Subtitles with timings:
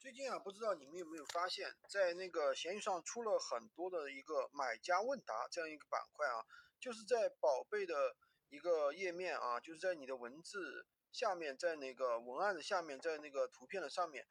[0.00, 6.46] 最近啊，不知道你们有没有发现，在那个闲鱼上出了很多的一个买家问答这样一个板块啊，
[6.78, 8.14] 就是在宝贝的
[8.48, 14.24] 一个页面啊，就是在你的文字下面，在那个文案的下面，在那个图片的上面，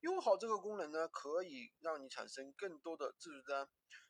[0.00, 3.68] 用好这个功能呢，可以让你产生更多的自助单。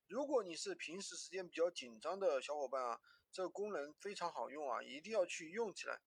[0.09, 3.01] 如果你是平时时间比较紧张的小伙伴啊，
[3.31, 6.01] 这个功能非常好用啊，一定要去用起来。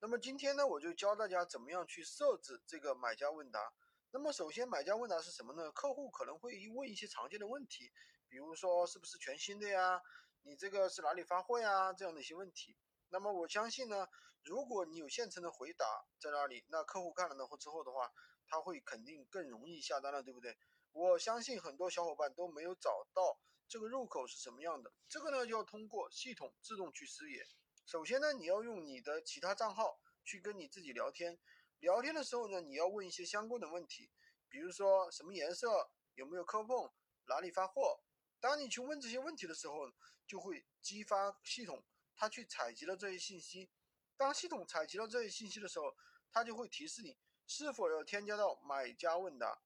[0.00, 3.74] 那么今天呢，我就教大家怎么样去设置这个买家问答。
[4.12, 5.70] 那么首先，买家问答是什么呢？
[5.70, 7.92] 客户可能会问一些常见的问题，
[8.28, 10.02] 比如说是不是全新的呀？
[10.42, 11.92] 你这个是哪里发货呀？
[11.92, 12.76] 这样的一些问题。
[13.08, 14.08] 那么我相信呢，
[14.42, 15.86] 如果你有现成的回答
[16.18, 18.10] 在那里，那客户看了呢之后的话，
[18.48, 20.58] 他会肯定更容易下单了，对不对？
[20.90, 27.44] 我相信很多小伙伴都没有找到这个入口是什么样的，这个呢就要通过系统自动去识别。
[27.86, 31.38] 首先呢，你要用你的其他账号去跟你自己聊天。
[31.80, 34.10] 聊天的时候呢，你要问一些相关的问题，
[34.48, 36.92] 比如说什么颜色，有没有磕碰，
[37.24, 38.02] 哪里发货。
[38.38, 39.90] 当你去问这些问题的时候，
[40.26, 41.82] 就会激发系统，
[42.14, 43.70] 它去采集了这些信息。
[44.16, 45.96] 当系统采集了这些信息的时候，
[46.30, 49.62] 它就会提示你是否要添加到买家问答。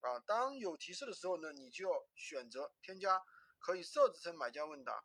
[0.00, 3.22] 啊，当有提示的时候呢，你就要选择添加，
[3.58, 5.02] 可以设置成买家问答。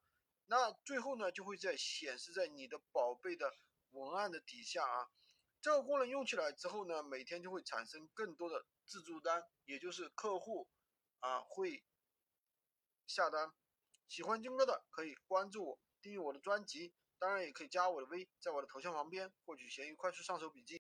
[0.48, 3.56] 那最后呢，就会在显示在你的宝贝的
[3.92, 5.10] 文案的底下啊。
[5.62, 10.68] 这个功能用起来之后呢，每天就会产生更多的自助单，也就是客户
[11.20, 11.84] 啊会
[13.08, 13.52] 下单。
[14.08, 20.68] 喜欢军哥的可以关注我，订阅我的专辑，当然也可以加我的微，在我的头像旁边获取闲鱼快速上手笔记。